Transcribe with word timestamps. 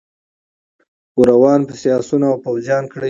ور 1.19 1.27
روان 1.33 1.59
پسي 1.67 1.87
آسونه 1.99 2.27
او 2.31 2.37
پوځیان 2.45 2.83
کړی 2.91 2.99